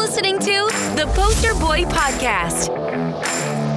[0.00, 2.70] listening to the Poster Boy Podcast.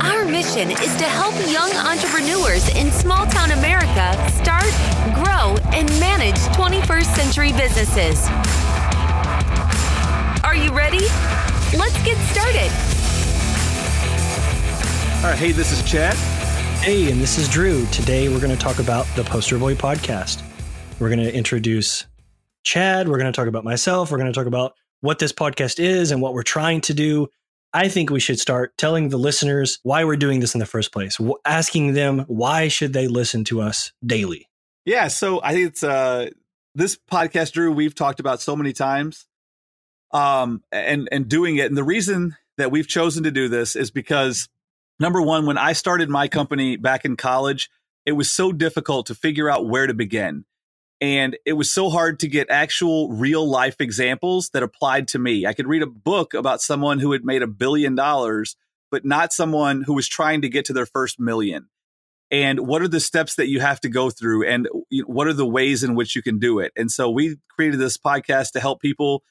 [0.02, 4.72] Our mission is to help young entrepreneurs in small town America start,
[5.14, 8.26] grow, and manage 21st century businesses.
[10.46, 11.04] Are you ready?
[11.78, 12.72] Let's get started.
[15.26, 16.16] All right, hey, this is Chad.
[16.82, 17.86] Hey, and this is Drew.
[17.88, 20.42] Today we're going to talk about the Poster Boy podcast.
[21.02, 22.08] We're going to introduce
[22.64, 23.10] Chad.
[23.10, 24.10] We're going to talk about myself.
[24.10, 27.28] We're going to talk about what this podcast is and what we're trying to do.
[27.74, 30.94] I think we should start telling the listeners why we're doing this in the first
[30.94, 34.48] place, asking them why should they listen to us daily.
[34.86, 36.30] Yeah, so I think it's uh
[36.74, 39.26] this podcast Drew we've talked about so many times
[40.12, 43.92] um and and doing it and the reason that we've chosen to do this is
[43.92, 44.48] because
[45.02, 47.70] number one, when I started my company back in college,
[48.06, 50.46] it was so difficult to figure out where to begin.
[51.04, 55.46] And it was so hard to get actual real life examples that applied to me.
[55.46, 58.56] I could read a book about someone who had made a billion dollars,
[58.90, 61.68] but not someone who was trying to get to their first million.
[62.32, 64.48] And what are the steps that you have to go through?
[64.48, 64.70] And
[65.06, 66.72] what are the ways in which you can do it?
[66.78, 69.24] And so we created this podcast to help people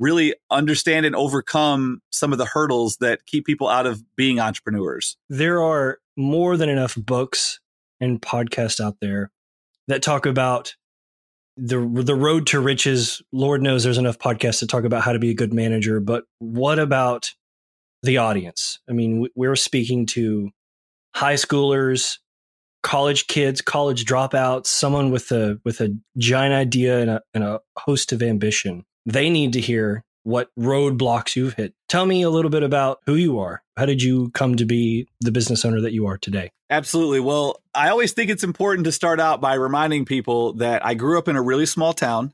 [0.00, 5.16] really understand and overcome some of the hurdles that keep people out of being entrepreneurs.
[5.28, 7.60] There are more than enough books
[8.00, 9.30] and podcasts out there
[9.86, 10.74] that talk about
[11.56, 13.22] the the road to riches.
[13.32, 16.24] Lord knows there's enough podcasts to talk about how to be a good manager, but
[16.38, 17.30] what about
[18.02, 18.78] the audience?
[18.88, 20.50] I mean, we're speaking to
[21.14, 22.18] high schoolers,
[22.82, 27.60] college kids, college dropouts, someone with a with a giant idea and a, and a
[27.76, 31.74] host of ambition they need to hear what roadblocks you've hit.
[31.88, 33.62] Tell me a little bit about who you are.
[33.76, 36.50] How did you come to be the business owner that you are today?
[36.68, 37.20] Absolutely.
[37.20, 41.18] Well, I always think it's important to start out by reminding people that I grew
[41.18, 42.32] up in a really small town.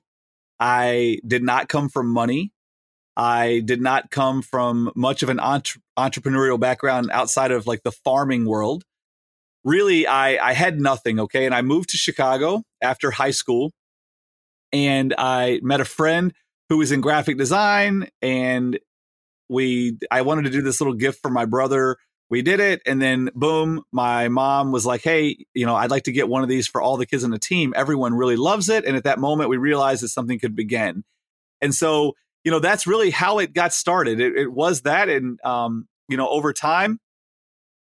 [0.58, 2.52] I did not come from money.
[3.16, 7.92] I did not come from much of an entre- entrepreneurial background outside of like the
[7.92, 8.84] farming world.
[9.64, 11.18] Really, I, I had nothing.
[11.20, 11.46] Okay.
[11.46, 13.72] And I moved to Chicago after high school
[14.72, 16.34] and I met a friend
[16.68, 18.78] who was in graphic design and
[19.48, 21.96] we I wanted to do this little gift for my brother.
[22.28, 26.04] We did it and then boom, my mom was like, "Hey, you know, I'd like
[26.04, 27.72] to get one of these for all the kids on the team.
[27.76, 31.04] Everyone really loves it." And at that moment we realized that something could begin.
[31.60, 34.20] And so, you know, that's really how it got started.
[34.20, 36.98] It, it was that and um, you know, over time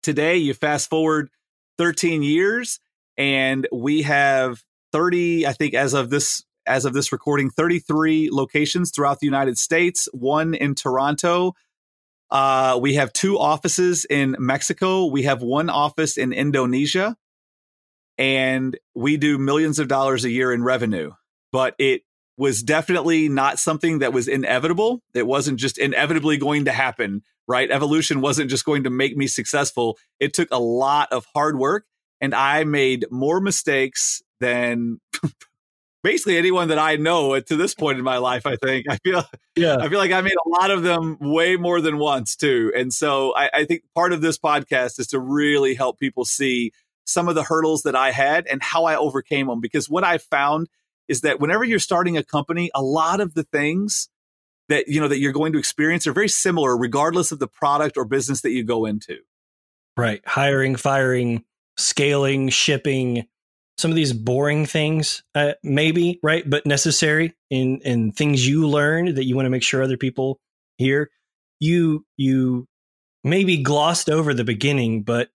[0.02, 1.28] today you fast forward
[1.78, 2.78] 13 years
[3.18, 8.90] and we have 30 I think as of this as of this recording, 33 locations
[8.90, 11.54] throughout the United States, one in Toronto.
[12.30, 15.06] Uh, we have two offices in Mexico.
[15.06, 17.16] We have one office in Indonesia.
[18.18, 21.12] And we do millions of dollars a year in revenue.
[21.52, 22.02] But it
[22.36, 25.02] was definitely not something that was inevitable.
[25.14, 27.70] It wasn't just inevitably going to happen, right?
[27.70, 29.96] Evolution wasn't just going to make me successful.
[30.20, 31.86] It took a lot of hard work.
[32.20, 35.00] And I made more mistakes than
[36.06, 38.46] basically anyone that I know to this point in my life.
[38.46, 39.24] I think I feel
[39.56, 42.72] yeah I feel like I made a lot of them way more than once too,
[42.76, 46.70] and so I, I think part of this podcast is to really help people see
[47.06, 49.60] some of the hurdles that I had and how I overcame them.
[49.60, 50.68] Because what I found
[51.08, 54.08] is that whenever you're starting a company, a lot of the things
[54.68, 57.96] that you know that you're going to experience are very similar, regardless of the product
[57.96, 59.18] or business that you go into.
[59.96, 61.42] Right, hiring, firing,
[61.76, 63.26] scaling, shipping,
[63.78, 69.14] some of these boring things, uh, maybe right, but necessary in in things you learn
[69.14, 70.38] that you want to make sure other people
[70.78, 71.10] hear.
[71.60, 72.66] You you
[73.24, 75.28] maybe glossed over the beginning, but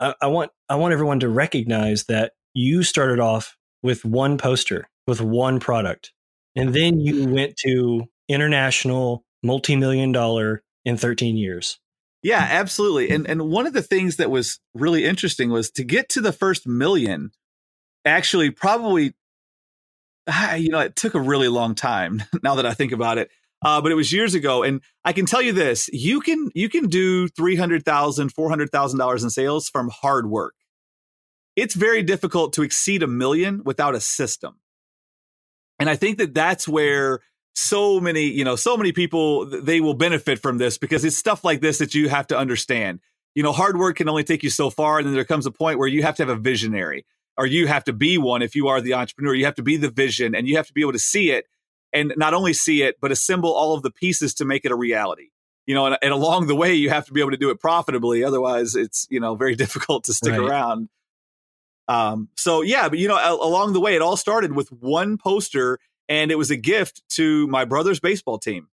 [0.00, 4.88] I, I want I want everyone to recognize that you started off with one poster
[5.06, 6.12] with one product,
[6.56, 11.78] and then you went to international multi million dollar in 13 years.
[12.22, 13.10] Yeah, absolutely.
[13.10, 16.32] And and one of the things that was really interesting was to get to the
[16.32, 17.30] first million
[18.08, 19.14] actually probably
[20.28, 23.30] ah, you know it took a really long time now that i think about it
[23.64, 26.68] uh, but it was years ago and i can tell you this you can you
[26.68, 30.54] can do $300000 $400000 in sales from hard work.
[31.56, 34.60] It's very difficult to exceed a million without a system.
[35.80, 37.20] And i think that that's where
[37.54, 41.42] so many you know so many people they will benefit from this because it's stuff
[41.44, 43.00] like this that you have to understand.
[43.34, 45.50] You know hard work can only take you so far and then there comes a
[45.50, 47.04] point where you have to have a visionary
[47.38, 49.32] or you have to be one if you are the entrepreneur.
[49.32, 51.46] You have to be the vision and you have to be able to see it
[51.92, 54.76] and not only see it, but assemble all of the pieces to make it a
[54.76, 55.28] reality.
[55.64, 57.60] You know, and, and along the way, you have to be able to do it
[57.60, 58.24] profitably.
[58.24, 60.40] Otherwise, it's, you know, very difficult to stick right.
[60.40, 60.88] around.
[61.86, 65.78] Um, so yeah, but you know, along the way, it all started with one poster
[66.08, 68.68] and it was a gift to my brother's baseball team.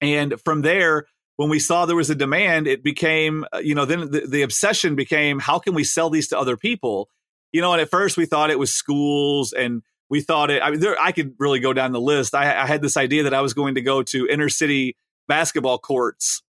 [0.00, 1.06] And from there,
[1.36, 4.42] when we saw there was a demand, it became, uh, you know, then the, the
[4.42, 7.08] obsession became how can we sell these to other people?
[7.52, 10.70] You know, and at first we thought it was schools and we thought it, I
[10.70, 12.34] mean, there, I could really go down the list.
[12.34, 14.96] I, I had this idea that I was going to go to inner city
[15.26, 16.42] basketball courts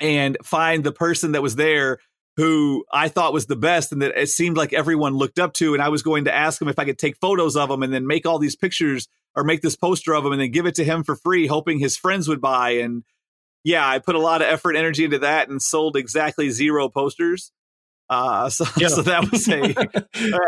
[0.00, 1.98] and find the person that was there
[2.36, 5.74] who I thought was the best and that it seemed like everyone looked up to.
[5.74, 7.92] And I was going to ask him if I could take photos of him and
[7.92, 10.74] then make all these pictures or make this poster of him and then give it
[10.76, 12.70] to him for free, hoping his friends would buy.
[12.70, 13.04] And
[13.62, 17.52] yeah, I put a lot of effort, energy into that and sold exactly zero posters.
[18.14, 18.88] Uh, so, yeah.
[18.88, 20.38] so that was a uh,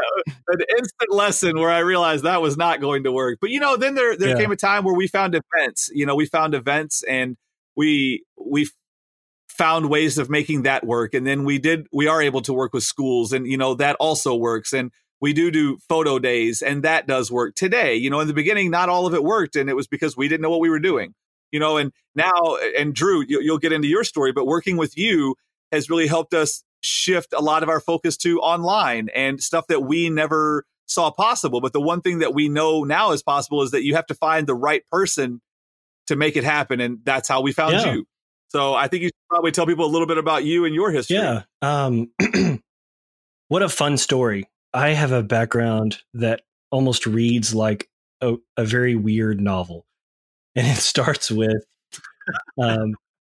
[0.49, 3.39] an instant lesson where I realized that was not going to work.
[3.41, 4.37] But you know, then there there yeah.
[4.37, 5.91] came a time where we found events.
[5.93, 7.37] You know, we found events and
[7.77, 8.69] we we
[9.49, 11.15] found ways of making that work.
[11.15, 13.97] And then we did we are able to work with schools, and you know that
[13.97, 14.73] also works.
[14.73, 17.97] And we do do photo days, and that does work today.
[17.97, 20.29] You know, in the beginning, not all of it worked, and it was because we
[20.29, 21.15] didn't know what we were doing.
[21.51, 25.37] You know, and now, and Drew, you'll get into your story, but working with you
[25.73, 29.81] has really helped us shift a lot of our focus to online and stuff that
[29.81, 31.61] we never saw possible.
[31.61, 34.15] But the one thing that we know now is possible is that you have to
[34.15, 35.41] find the right person
[36.07, 36.81] to make it happen.
[36.81, 37.95] And that's how we found yeah.
[37.95, 38.07] you.
[38.49, 40.91] So I think you should probably tell people a little bit about you and your
[40.91, 41.17] history.
[41.17, 41.43] Yeah.
[41.63, 42.11] Um,
[43.49, 44.49] what a fun story.
[44.73, 47.89] I have a background that almost reads like
[48.21, 49.87] a, a very weird novel.
[50.55, 51.65] And it starts with
[52.61, 52.95] um,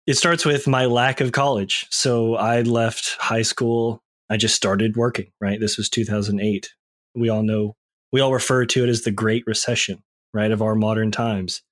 [0.07, 1.87] it starts with my lack of college.
[1.91, 4.03] So I left high school.
[4.31, 5.59] I just started working, right?
[5.59, 6.71] This was 2008.
[7.15, 7.75] We all know,
[8.13, 11.63] we all refer to it as the Great Recession, right, of our modern times.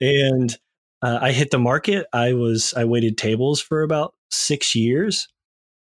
[0.00, 0.56] And
[1.02, 2.06] uh, I hit the market.
[2.12, 5.28] I was, I waited tables for about six years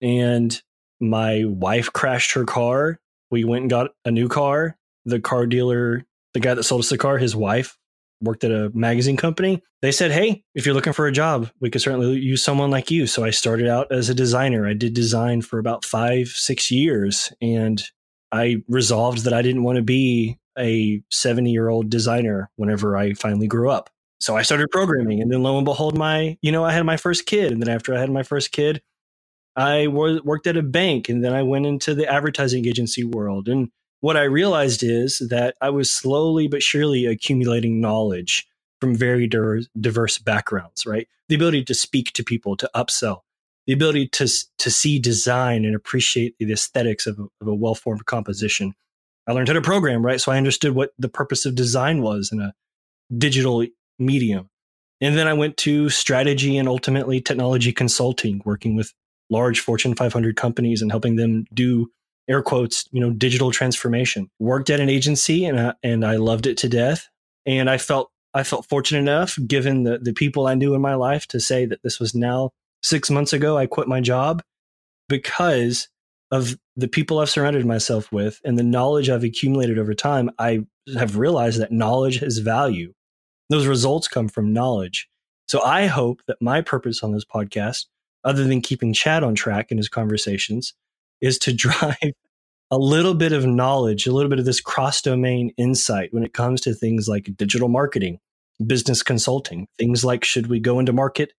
[0.01, 0.62] and
[1.00, 3.00] my wife crashed her car.
[3.31, 4.77] We went and got a new car.
[5.06, 7.77] The car dealer, the guy that sold us the car, his wife
[8.24, 9.62] worked at a magazine company.
[9.81, 12.90] They said, Hey, if you're looking for a job, we could certainly use someone like
[12.90, 13.08] you.
[13.08, 14.68] So I started out as a designer.
[14.68, 17.31] I did design for about five, six years.
[17.42, 17.84] And
[18.31, 23.14] I resolved that I didn't want to be a 70 year old designer whenever I
[23.14, 23.90] finally grew up.
[24.20, 25.22] So I started programming.
[25.22, 27.52] And then lo and behold, my, you know, I had my first kid.
[27.52, 28.81] And then after I had my first kid,
[29.56, 33.48] I worked at a bank and then I went into the advertising agency world.
[33.48, 33.70] And
[34.03, 38.45] what I realized is that I was slowly but surely accumulating knowledge
[38.81, 39.29] from very
[39.79, 41.07] diverse backgrounds, right?
[41.29, 43.21] The ability to speak to people, to upsell,
[43.65, 44.27] the ability to,
[44.57, 48.73] to see design and appreciate the aesthetics of a, of a well formed composition.
[49.25, 50.19] I learned how to program, right?
[50.19, 52.53] So I understood what the purpose of design was in a
[53.17, 53.65] digital
[54.00, 54.50] medium.
[55.00, 58.94] And then I went to strategy and ultimately technology consulting, working with
[59.29, 61.89] large Fortune 500 companies and helping them do
[62.30, 64.30] air quotes, you know, digital transformation.
[64.40, 67.10] Worked at an agency and I, and I loved it to death.
[67.46, 70.96] And I felt I felt fortunate enough, given the the people I knew in my
[70.96, 73.58] life, to say that this was now six months ago.
[73.58, 74.42] I quit my job
[75.10, 75.90] because
[76.31, 80.31] of the people I've surrounded myself with and the knowledge I've accumulated over time.
[80.40, 80.66] I
[80.98, 82.94] have realized that knowledge has value.
[83.50, 85.08] Those results come from knowledge.
[85.48, 87.86] So I hope that my purpose on this podcast,
[88.24, 90.74] other than keeping Chad on track in his conversations,
[91.24, 92.14] is to drive
[92.70, 96.34] a little bit of knowledge, a little bit of this cross domain insight when it
[96.34, 98.20] comes to things like digital marketing,
[98.66, 101.34] business consulting, things like should we go into market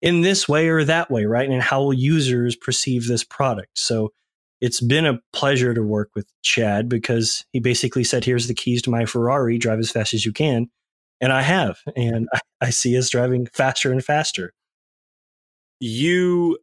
[0.00, 1.48] in this way or that way, right?
[1.48, 3.78] And how will users perceive this product?
[3.78, 4.12] So
[4.60, 8.82] it's been a pleasure to work with Chad because he basically said, here's the keys
[8.82, 10.68] to my Ferrari, drive as fast as you can.
[11.20, 14.52] And I have, and I, I see us driving faster and faster.
[15.80, 16.58] You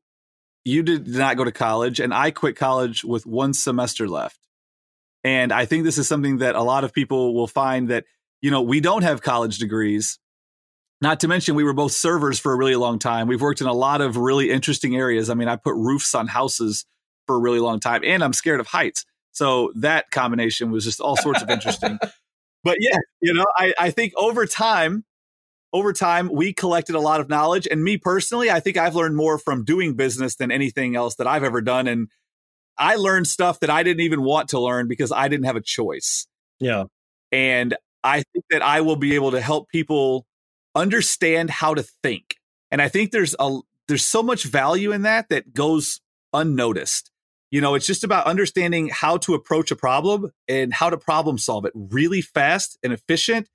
[0.66, 4.40] you did not go to college, and I quit college with one semester left.
[5.24, 8.06] And I think this is something that a lot of people will find that,
[8.42, 10.20] you know, we don't have college degrees.
[11.02, 13.28] Not to mention, we were both servers for a really long time.
[13.28, 15.30] We've worked in a lot of really interesting areas.
[15.30, 16.86] I mean, I put roofs on houses
[17.26, 19.06] for a really long time, and I'm scared of heights.
[19.32, 22.00] So that combination was just all sorts of interesting.
[22.64, 25.06] but yeah, you know, I, I think over time,
[25.72, 27.68] over time, we collected a lot of knowledge.
[27.70, 31.28] And me personally, I think I've learned more from doing business than anything else that
[31.28, 31.88] I've ever done.
[31.88, 32.08] And
[32.78, 35.62] I learned stuff that I didn't even want to learn because I didn't have a
[35.62, 36.28] choice.
[36.60, 36.86] Yeah.
[37.32, 40.26] And I think that I will be able to help people
[40.76, 42.36] understand how to think.
[42.72, 46.00] And I think there's a there's so much value in that that goes
[46.32, 47.12] unnoticed.
[47.52, 51.40] You know, it's just about understanding how to approach a problem and how to problem
[51.40, 53.50] solve it really fast and efficient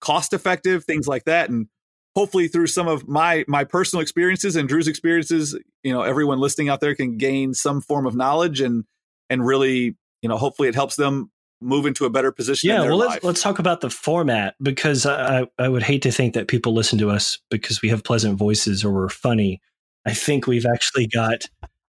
[0.00, 1.50] cost effective, things like that.
[1.50, 1.66] And
[2.14, 6.68] hopefully through some of my my personal experiences and Drew's experiences, you know, everyone listening
[6.68, 8.84] out there can gain some form of knowledge and
[9.28, 11.30] and really, you know, hopefully it helps them
[11.62, 12.70] move into a better position.
[12.70, 13.10] Yeah, well, life.
[13.10, 16.74] let's let's talk about the format because I I would hate to think that people
[16.74, 19.60] listen to us because we have pleasant voices or we're funny.
[20.06, 21.42] I think we've actually got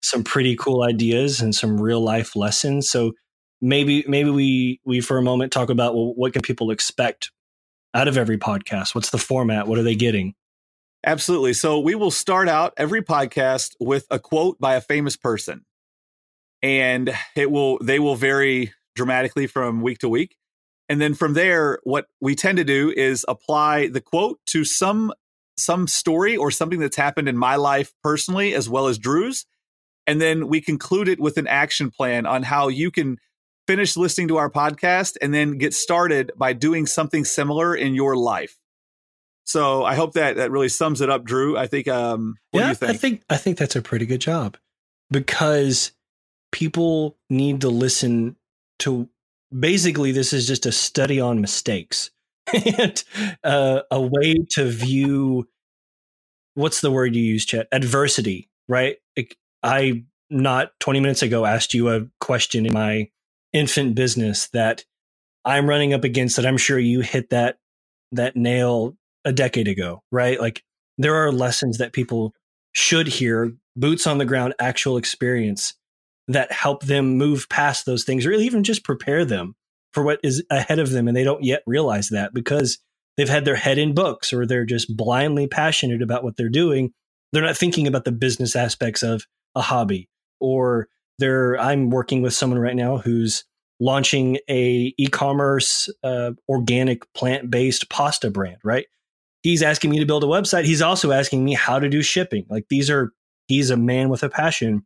[0.01, 2.89] some pretty cool ideas and some real life lessons.
[2.89, 3.13] So
[3.61, 7.31] maybe maybe we we for a moment talk about well, what can people expect
[7.93, 8.95] out of every podcast?
[8.95, 9.67] What's the format?
[9.67, 10.33] What are they getting?
[11.05, 11.53] Absolutely.
[11.53, 15.65] So we will start out every podcast with a quote by a famous person.
[16.61, 20.35] And it will they will vary dramatically from week to week.
[20.89, 25.11] And then from there what we tend to do is apply the quote to some
[25.57, 29.45] some story or something that's happened in my life personally as well as Drew's.
[30.05, 33.17] And then we conclude it with an action plan on how you can
[33.67, 38.15] finish listening to our podcast and then get started by doing something similar in your
[38.15, 38.57] life.
[39.45, 41.57] So I hope that that really sums it up, Drew.
[41.57, 41.87] I think.
[41.87, 42.91] Um, yeah, think?
[42.91, 44.57] I think I think that's a pretty good job
[45.09, 45.91] because
[46.51, 48.35] people need to listen
[48.79, 49.09] to.
[49.57, 52.11] Basically, this is just a study on mistakes
[52.77, 53.03] and
[53.43, 55.47] uh, a way to view.
[56.53, 57.67] What's the word you use, Chad?
[57.71, 58.97] Adversity, right?
[59.63, 63.09] I not 20 minutes ago asked you a question in my
[63.53, 64.85] infant business that
[65.45, 67.57] I'm running up against that I'm sure you hit that
[68.11, 70.39] that nail a decade ago, right?
[70.39, 70.63] Like
[70.97, 72.33] there are lessons that people
[72.73, 75.73] should hear, boots on the ground, actual experience
[76.27, 79.55] that help them move past those things or even just prepare them
[79.93, 82.77] for what is ahead of them and they don't yet realize that because
[83.17, 86.91] they've had their head in books or they're just blindly passionate about what they're doing.
[87.33, 90.87] They're not thinking about the business aspects of a hobby or
[91.21, 93.45] they're I'm working with someone right now who's
[93.79, 98.85] launching a e-commerce uh, organic plant-based pasta brand, right?
[99.41, 100.65] He's asking me to build a website.
[100.65, 102.45] He's also asking me how to do shipping.
[102.49, 103.11] Like these are
[103.47, 104.85] he's a man with a passion.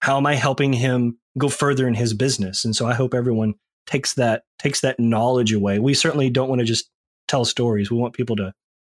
[0.00, 2.64] How am I helping him go further in his business?
[2.64, 3.54] And so I hope everyone
[3.86, 5.78] takes that takes that knowledge away.
[5.78, 6.90] We certainly don't want to just
[7.28, 7.90] tell stories.
[7.90, 8.52] We want people to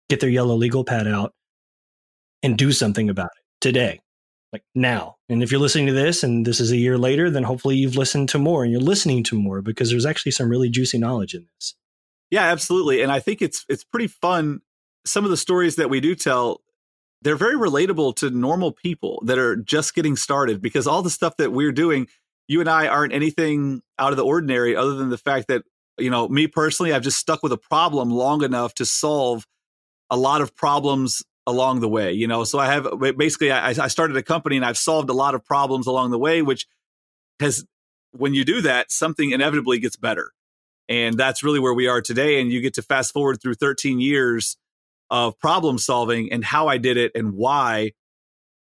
[0.08, 1.34] get their yellow legal pad out
[2.42, 4.00] and do something about it today
[4.52, 5.16] like now.
[5.28, 7.96] And if you're listening to this and this is a year later, then hopefully you've
[7.96, 11.34] listened to more and you're listening to more because there's actually some really juicy knowledge
[11.34, 11.74] in this.
[12.30, 13.02] Yeah, absolutely.
[13.02, 14.60] And I think it's it's pretty fun.
[15.06, 16.60] Some of the stories that we do tell,
[17.22, 21.36] they're very relatable to normal people that are just getting started because all the stuff
[21.38, 22.06] that we're doing,
[22.46, 25.62] you and I aren't anything out of the ordinary other than the fact that,
[25.98, 29.46] you know, me personally, I've just stuck with a problem long enough to solve
[30.10, 32.44] a lot of problems along the way you know?
[32.44, 32.86] So i have
[33.16, 36.18] basically I, I started a company and i've solved a lot of problems along the
[36.18, 36.66] way which
[37.40, 37.64] has
[38.12, 40.32] when you do that something inevitably gets better.
[40.88, 42.40] And that's really where we are today.
[42.40, 44.56] And you get to fast forward through 13 years
[45.10, 47.92] of problem solving and how i did it and why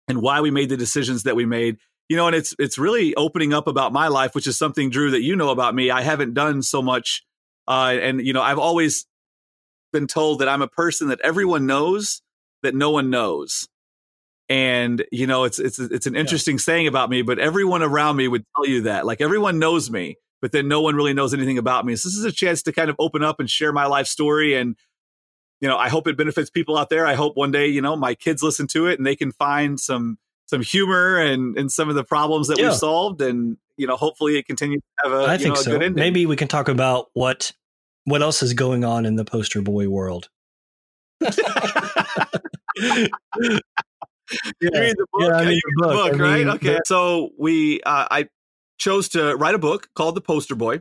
[0.08, 1.76] and why we made the decisions that we made.
[2.08, 5.10] You know and it's it's really opening up about my life which is something drew
[5.10, 5.90] that you know about me.
[5.90, 7.24] I haven't done so much
[7.68, 9.06] uh, and you know i've always
[9.92, 12.22] been told that i'm a person that everyone knows
[12.66, 13.68] that no one knows.
[14.48, 16.60] And you know, it's it's it's an interesting yeah.
[16.60, 19.06] saying about me, but everyone around me would tell you that.
[19.06, 21.96] Like everyone knows me, but then no one really knows anything about me.
[21.96, 24.54] So this is a chance to kind of open up and share my life story
[24.54, 24.76] and
[25.60, 27.06] you know, I hope it benefits people out there.
[27.06, 29.80] I hope one day, you know, my kids listen to it and they can find
[29.80, 32.68] some some humor and and some of the problems that yeah.
[32.68, 35.90] we've solved and you know, hopefully it continues to have a, I think know, so.
[35.90, 37.52] Maybe we can talk about what
[38.04, 40.28] what else is going on in the poster boy world.
[44.60, 46.56] You read the book, yeah, I mean the book, book I mean, right?
[46.56, 46.78] Okay.
[46.84, 48.28] So we, uh, I
[48.78, 50.80] chose to write a book called The Poster Boy,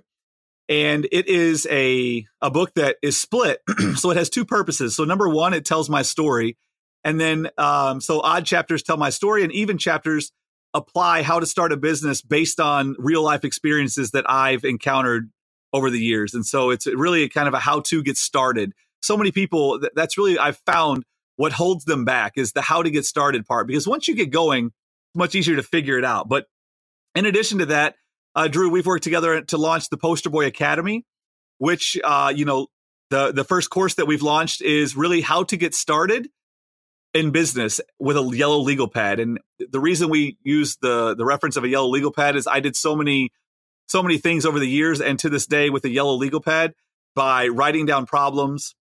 [0.67, 3.61] and it is a a book that is split.
[3.95, 4.95] so it has two purposes.
[4.95, 6.57] So number one, it tells my story,
[7.03, 10.31] and then um, so odd chapters tell my story, and even chapters
[10.73, 15.29] apply how to start a business based on real life experiences that I've encountered
[15.71, 16.33] over the years.
[16.33, 18.73] And so it's really kind of a how to get started.
[19.01, 21.05] So many people that's really I've found
[21.37, 24.31] what holds them back is the how to get started part because once you get
[24.31, 26.27] going it's much easier to figure it out.
[26.27, 26.45] But
[27.13, 27.95] in addition to that
[28.35, 31.05] uh, drew we've worked together to launch the poster boy academy
[31.57, 32.67] which uh, you know
[33.09, 36.29] the the first course that we've launched is really how to get started
[37.15, 39.21] in business with a yellow legal pad.
[39.21, 42.59] And the reason we use the the reference of a yellow legal pad is i
[42.59, 43.31] did so many
[43.87, 46.73] so many things over the years and to this day with a yellow legal pad
[47.15, 48.75] by writing down problems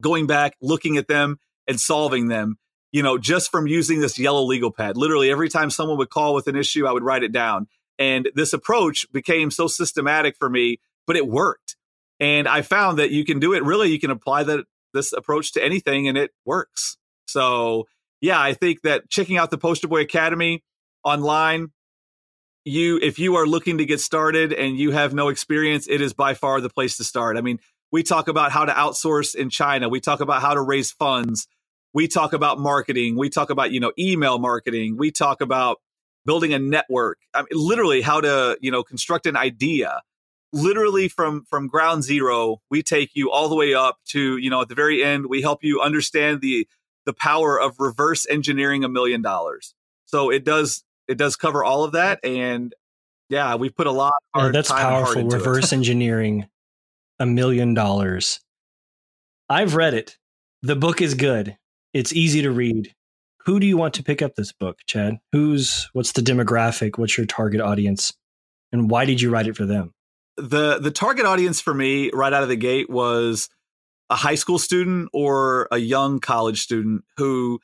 [0.00, 1.38] going back looking at them
[1.70, 2.58] and solving them,
[2.90, 4.96] you know, just from using this yellow legal pad.
[4.96, 7.68] Literally, every time someone would call with an issue, I would write it down.
[7.96, 11.76] And this approach became so systematic for me, but it worked.
[12.18, 15.52] And I found that you can do it really, you can apply that this approach
[15.52, 16.96] to anything and it works.
[17.26, 17.86] So,
[18.20, 20.64] yeah, I think that checking out the Poster Boy Academy
[21.04, 21.68] online,
[22.64, 26.14] you if you are looking to get started and you have no experience, it is
[26.14, 27.36] by far the place to start.
[27.36, 27.60] I mean,
[27.92, 29.88] we talk about how to outsource in China.
[29.88, 31.46] We talk about how to raise funds.
[31.92, 33.16] We talk about marketing.
[33.16, 34.96] We talk about, you know, email marketing.
[34.96, 35.78] We talk about
[36.24, 37.18] building a network.
[37.34, 40.02] I mean, literally how to, you know, construct an idea.
[40.52, 44.62] Literally from from ground zero, we take you all the way up to, you know,
[44.62, 46.66] at the very end, we help you understand the
[47.06, 49.74] the power of reverse engineering a million dollars.
[50.06, 52.74] So it does it does cover all of that and
[53.28, 56.48] yeah, we put a lot of oh, that's powerful reverse engineering
[57.20, 58.40] a million dollars.
[59.48, 60.18] I've read it.
[60.62, 61.56] The book is good.
[61.92, 62.94] It's easy to read.
[63.46, 65.18] Who do you want to pick up this book, Chad?
[65.32, 66.98] Who's what's the demographic?
[66.98, 68.12] What's your target audience?
[68.72, 69.92] And why did you write it for them?
[70.36, 73.48] The the target audience for me right out of the gate was
[74.08, 77.60] a high school student or a young college student who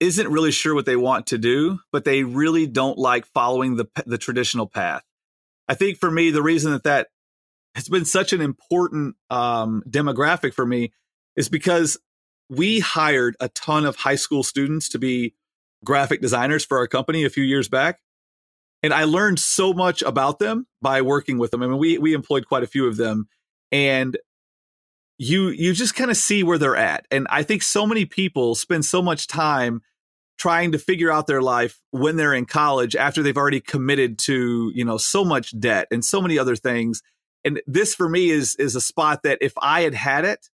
[0.00, 3.86] isn't really sure what they want to do, but they really don't like following the
[4.06, 5.02] the traditional path.
[5.68, 7.08] I think for me, the reason that that
[7.74, 10.92] has been such an important um, demographic for me
[11.36, 11.98] is because
[12.52, 15.34] we hired a ton of high school students to be
[15.84, 18.00] graphic designers for our company a few years back.
[18.82, 21.62] And I learned so much about them by working with them.
[21.62, 23.28] I mean, we we employed quite a few of them,
[23.70, 24.18] and
[25.18, 27.06] you you just kind of see where they're at.
[27.10, 29.80] And I think so many people spend so much time
[30.36, 34.70] trying to figure out their life when they're in college after they've already committed to
[34.74, 37.02] you know so much debt and so many other things
[37.44, 40.48] and this for me is is a spot that if I had had it,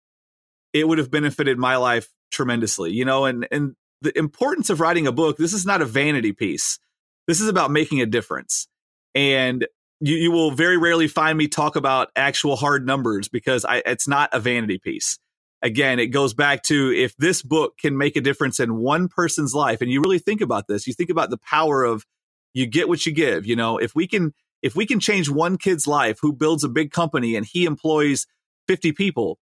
[0.79, 2.91] it would have benefited my life tremendously.
[2.91, 5.37] You know, and and the importance of writing a book.
[5.37, 6.79] This is not a vanity piece.
[7.27, 8.67] This is about making a difference.
[9.15, 9.67] And
[9.99, 14.07] you, you will very rarely find me talk about actual hard numbers because I, it's
[14.07, 15.17] not a vanity piece.
[15.63, 19.55] Again, it goes back to if this book can make a difference in one person's
[19.55, 22.05] life, and you really think about this, you think about the power of
[22.53, 23.47] you get what you give.
[23.47, 26.69] You know, if we can if we can change one kid's life who builds a
[26.69, 28.27] big company and he employs
[28.67, 29.39] 50 people,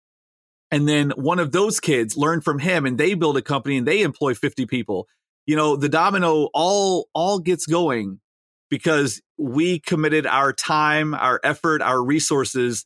[0.72, 3.88] and then one of those kids learn from him and they build a company and
[3.88, 5.07] they employ 50 people,
[5.46, 8.20] you know, the domino all all gets going
[8.70, 12.86] because we committed our time, our effort, our resources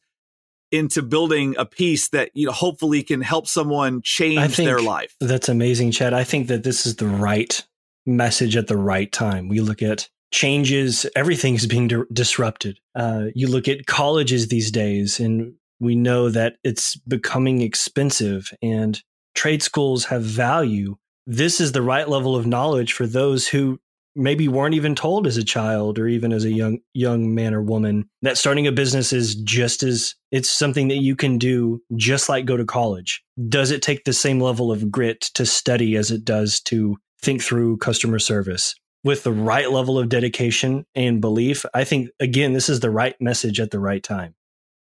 [0.71, 5.15] into building a piece that you know hopefully can help someone change their life.
[5.21, 6.13] That's amazing, Chad.
[6.13, 7.63] I think that this is the right
[8.05, 9.47] message at the right time.
[9.47, 12.79] We look at changes, everything's being di- disrupted.
[12.95, 19.01] Uh, you look at colleges these days, and we know that it's becoming expensive, and
[19.33, 20.95] trade schools have value.
[21.27, 23.79] This is the right level of knowledge for those who
[24.17, 27.61] maybe weren't even told as a child or even as a young young man or
[27.61, 32.29] woman that starting a business is just as it's something that you can do just
[32.29, 36.11] like go to college does it take the same level of grit to study as
[36.11, 38.73] it does to think through customer service
[39.05, 43.15] with the right level of dedication and belief, I think again this is the right
[43.21, 44.33] message at the right time.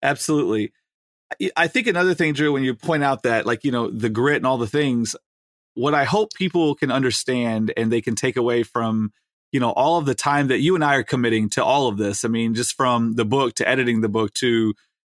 [0.03, 0.73] Absolutely.
[1.55, 4.37] I think another thing, Drew, when you point out that like, you know, the grit
[4.37, 5.15] and all the things,
[5.75, 9.13] what I hope people can understand and they can take away from,
[9.51, 11.97] you know, all of the time that you and I are committing to all of
[11.97, 12.25] this.
[12.25, 14.73] I mean, just from the book to editing the book to,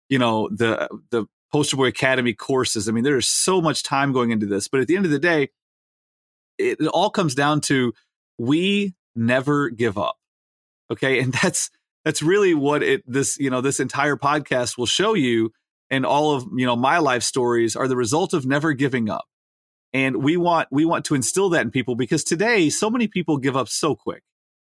[0.09, 2.89] you know, the the Poster Boy Academy courses.
[2.89, 4.67] I mean, there's so much time going into this.
[4.67, 5.49] But at the end of the day,
[6.57, 7.93] it, it all comes down to
[8.39, 10.17] we never give up.
[10.91, 11.19] Okay.
[11.19, 11.69] And that's,
[12.03, 15.51] that's really what it, this, you know, this entire podcast will show you.
[15.93, 19.25] And all of, you know, my life stories are the result of never giving up.
[19.93, 23.37] And we want, we want to instill that in people because today so many people
[23.37, 24.23] give up so quick.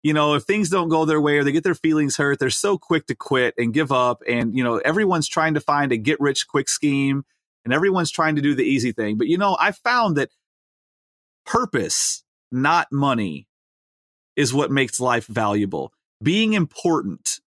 [0.02, 2.50] You know, if things don't go their way or they get their feelings hurt, they're
[2.50, 4.20] so quick to quit and give up.
[4.28, 7.24] And, you know, everyone's trying to find a get rich quick scheme
[7.64, 9.16] and everyone's trying to do the easy thing.
[9.16, 10.28] But, you know, I found that
[11.46, 13.48] purpose, not money,
[14.36, 15.94] is what makes life valuable.
[16.22, 17.40] Being important,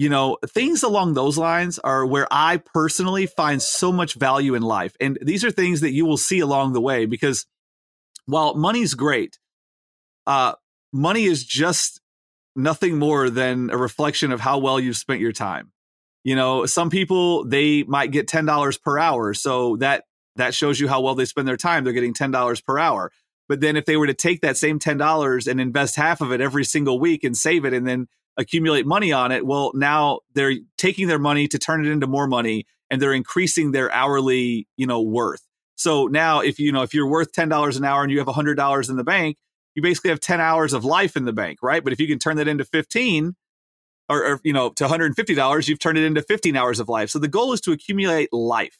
[0.00, 4.62] you know, things along those lines are where I personally find so much value in
[4.62, 4.96] life.
[4.98, 7.44] And these are things that you will see along the way because
[8.24, 9.38] while money's great,
[10.26, 10.54] uh,
[10.90, 12.00] money is just
[12.56, 15.70] nothing more than a reflection of how well you've spent your time.
[16.24, 19.34] You know, some people they might get $10 per hour.
[19.34, 20.04] So that
[20.36, 21.84] that shows you how well they spend their time.
[21.84, 23.12] They're getting $10 per hour.
[23.50, 26.40] But then if they were to take that same $10 and invest half of it
[26.40, 28.06] every single week and save it and then
[28.40, 32.26] accumulate money on it, well, now they're taking their money to turn it into more
[32.26, 35.42] money and they're increasing their hourly, you know, worth.
[35.76, 38.90] So now if you know if you're worth $10 an hour and you have $100
[38.90, 39.36] in the bank,
[39.74, 41.84] you basically have 10 hours of life in the bank, right?
[41.84, 43.36] But if you can turn that into 15
[44.08, 47.10] or, or you know, to $150, you've turned it into 15 hours of life.
[47.10, 48.78] So the goal is to accumulate life,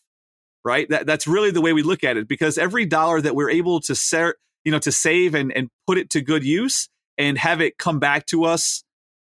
[0.64, 0.88] right?
[0.88, 3.80] That, that's really the way we look at it because every dollar that we're able
[3.82, 7.60] to ser- you know, to save and, and put it to good use and have
[7.60, 8.82] it come back to us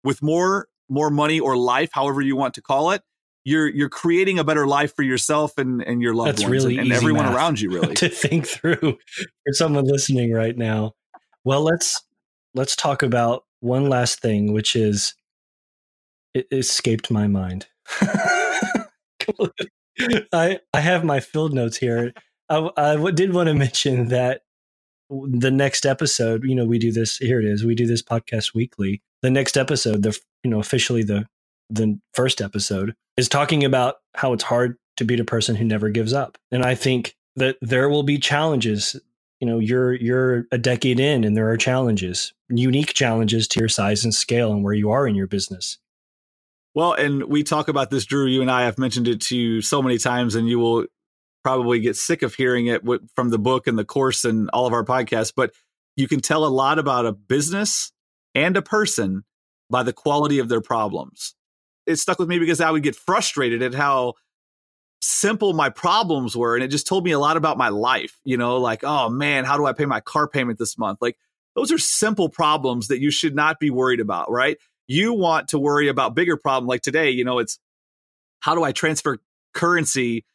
[0.03, 3.01] with more more money or life, however you want to call it,
[3.43, 6.77] you're you're creating a better life for yourself and and your loved That's ones really
[6.77, 7.71] and, and everyone around you.
[7.71, 8.77] Really, to think through
[9.15, 10.93] for someone listening right now.
[11.43, 12.03] Well, let's
[12.53, 15.15] let's talk about one last thing, which is
[16.33, 17.67] it escaped my mind.
[20.31, 22.13] I I have my field notes here.
[22.49, 24.41] I, I did want to mention that
[25.09, 27.17] the next episode, you know, we do this.
[27.17, 27.65] Here it is.
[27.65, 29.01] We do this podcast weekly.
[29.21, 31.27] The next episode, the you know officially the
[31.69, 35.89] the first episode is talking about how it's hard to beat a person who never
[35.89, 36.37] gives up.
[36.51, 38.95] And I think that there will be challenges.
[39.39, 43.69] You know, you're you're a decade in and there are challenges, unique challenges to your
[43.69, 45.77] size and scale and where you are in your business.
[46.73, 48.27] Well, and we talk about this, Drew.
[48.27, 50.85] You and I have mentioned it to you so many times, and you will
[51.43, 52.81] probably get sick of hearing it
[53.15, 55.33] from the book and the course and all of our podcasts.
[55.35, 55.51] But
[55.97, 57.91] you can tell a lot about a business
[58.35, 59.23] and a person
[59.69, 61.35] by the quality of their problems.
[61.85, 64.13] It stuck with me because I would get frustrated at how
[65.01, 66.55] simple my problems were.
[66.55, 69.45] And it just told me a lot about my life, you know, like, oh man,
[69.45, 70.99] how do I pay my car payment this month?
[71.01, 71.17] Like,
[71.55, 74.57] those are simple problems that you should not be worried about, right?
[74.87, 77.59] You want to worry about bigger problem like today, you know, it's
[78.41, 79.19] how do I transfer
[79.53, 80.25] currency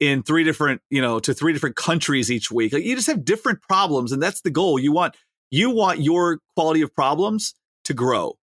[0.00, 2.72] in three different, you know, to three different countries each week?
[2.72, 4.78] Like you just have different problems and that's the goal.
[4.78, 5.14] You want
[5.50, 7.54] you want your quality of problems
[7.84, 8.36] to grow.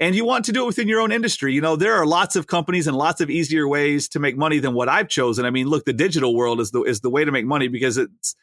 [0.00, 1.52] And you want to do it within your own industry.
[1.54, 4.60] You know, there are lots of companies and lots of easier ways to make money
[4.60, 5.44] than what I've chosen.
[5.44, 7.98] I mean, look, the digital world is the is the way to make money because
[7.98, 8.36] it's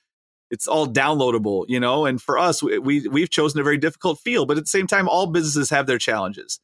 [0.52, 2.06] it's all downloadable, you know.
[2.06, 5.08] And for us, we we've chosen a very difficult field, but at the same time,
[5.08, 6.60] all businesses have their challenges.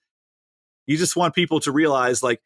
[0.88, 2.42] You just want people to realize, like,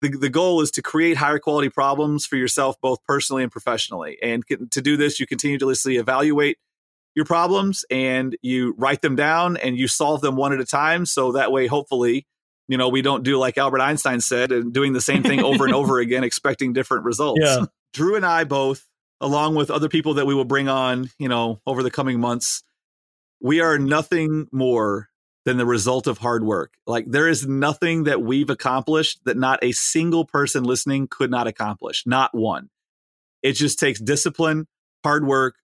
[0.00, 4.16] the the goal is to create higher quality problems for yourself, both personally and professionally.
[4.22, 6.56] And to do this, you continuously evaluate
[7.14, 11.06] your problems and you write them down and you solve them one at a time.
[11.06, 12.26] So that way, hopefully,
[12.68, 15.64] you know, we don't do like Albert Einstein said and doing the same thing over
[15.64, 17.40] and over again, expecting different results.
[17.42, 17.64] Yeah.
[17.92, 18.86] Drew and I both,
[19.20, 22.62] along with other people that we will bring on, you know, over the coming months,
[23.40, 25.08] we are nothing more
[25.44, 26.74] than the result of hard work.
[26.86, 31.46] Like there is nothing that we've accomplished that not a single person listening could not
[31.46, 32.68] accomplish, not one.
[33.42, 34.68] It just takes discipline,
[35.02, 35.56] hard work,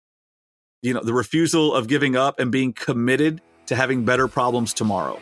[0.83, 5.21] you know, the refusal of giving up and being committed to having better problems tomorrow.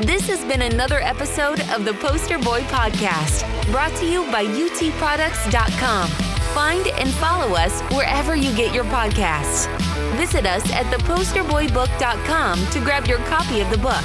[0.00, 6.08] This has been another episode of the Poster Boy Podcast, brought to you by utproducts.com.
[6.54, 9.68] Find and follow us wherever you get your podcasts.
[10.16, 14.02] Visit us at theposterboybook.com to grab your copy of the book